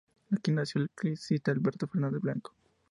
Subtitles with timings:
[0.31, 2.55] Aquí nació el ciclista Alberto Fernández Blanco.